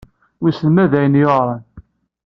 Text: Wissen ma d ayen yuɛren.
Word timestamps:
Wissen 0.41 0.69
ma 0.73 0.85
d 0.91 0.93
ayen 0.97 1.19
yuɛren. 1.21 1.61